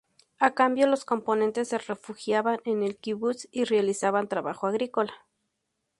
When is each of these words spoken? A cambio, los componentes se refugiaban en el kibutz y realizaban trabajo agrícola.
A 0.39 0.55
cambio, 0.55 0.87
los 0.87 1.05
componentes 1.05 1.67
se 1.67 1.77
refugiaban 1.77 2.59
en 2.65 2.81
el 2.81 2.97
kibutz 2.97 3.47
y 3.51 3.65
realizaban 3.65 4.27
trabajo 4.29 4.65
agrícola. 4.65 5.13